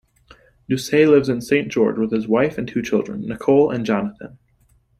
Doucet 0.67 1.07
lives 1.07 1.29
in 1.29 1.41
Saint 1.41 1.71
George 1.71 1.99
with 1.99 2.09
his 2.11 2.27
wife 2.27 2.57
and 2.57 2.67
two 2.67 2.81
children, 2.81 3.21
Nicole 3.27 3.69
and 3.69 3.85
Jonathan. 3.85 4.39